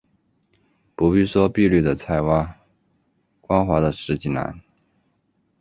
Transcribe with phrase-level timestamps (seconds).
[0.95, 2.49] 不必说碧绿的菜畦，
[3.39, 4.59] 光滑的石井栏